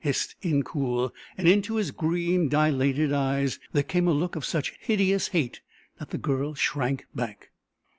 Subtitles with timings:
[0.03, 5.27] hissed Incoul, and into his green, dilated eyes there came a look of such hideous
[5.27, 5.61] hate
[5.99, 7.51] that the girl shrank back.